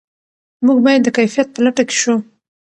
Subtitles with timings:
[0.65, 2.15] موږ باید د کیفیت په لټه کې شو.